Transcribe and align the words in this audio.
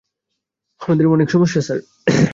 আমার 0.81 1.07
অনেক 1.07 1.27
সমস্যা, 1.29 1.61
স্যার। 1.61 1.79